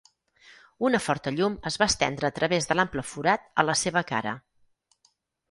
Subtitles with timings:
[0.87, 4.35] Una forta llum es va estendre a través de l'ample forat a la seva cara.